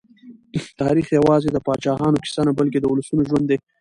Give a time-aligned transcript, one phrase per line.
[0.81, 3.57] تاریخ یوازې د پاچاهانو کیسه نه، بلکې د ولسونو ژوند دی.